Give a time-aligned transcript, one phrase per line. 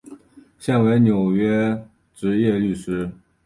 [0.57, 3.11] 现为纽约执业律师。